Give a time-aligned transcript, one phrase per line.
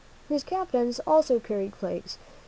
[0.27, 2.17] His captains also carried flags.